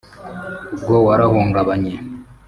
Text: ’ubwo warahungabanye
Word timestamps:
’ubwo 0.73 0.95
warahungabanye 1.07 1.95